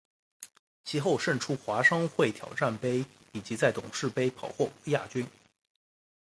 [0.83, 5.27] 其后胜出华商会挑战杯以及在董事杯跑获亚军。